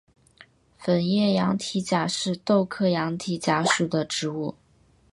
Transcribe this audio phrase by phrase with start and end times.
[0.79, 4.55] 粉叶羊蹄甲是豆科羊蹄甲属的植物。